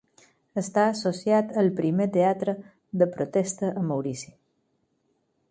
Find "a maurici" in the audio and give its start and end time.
3.83-4.35